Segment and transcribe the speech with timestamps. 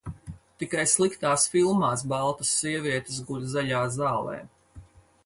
[0.61, 4.39] Tikai sliktās filmās baltas sievietes guļ zaļā zālē.